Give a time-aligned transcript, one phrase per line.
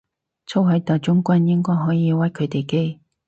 [0.47, 2.99] 粗口大將軍應該可以屈佢哋機